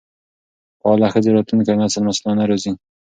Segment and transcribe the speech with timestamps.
[0.81, 2.71] فعاله ښځې راتلونکی نسل مسؤلانه روزي.